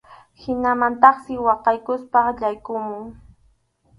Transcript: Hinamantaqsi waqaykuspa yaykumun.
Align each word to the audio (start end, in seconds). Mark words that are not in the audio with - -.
Hinamantaqsi 0.41 1.33
waqaykuspa 1.45 2.19
yaykumun. 2.39 3.03